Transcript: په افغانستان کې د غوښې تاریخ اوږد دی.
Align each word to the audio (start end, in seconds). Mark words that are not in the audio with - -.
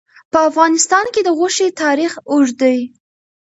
په 0.31 0.39
افغانستان 0.49 1.05
کې 1.13 1.21
د 1.23 1.29
غوښې 1.37 1.67
تاریخ 1.83 2.11
اوږد 2.31 2.55
دی. 2.61 2.79